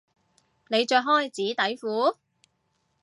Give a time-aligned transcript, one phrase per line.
[0.69, 2.15] 你着開紙底褲？